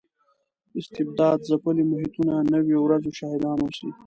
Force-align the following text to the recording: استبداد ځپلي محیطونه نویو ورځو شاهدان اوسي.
استبداد 0.79 1.39
ځپلي 1.49 1.83
محیطونه 1.91 2.33
نویو 2.53 2.79
ورځو 2.83 3.11
شاهدان 3.19 3.57
اوسي. 3.61 3.89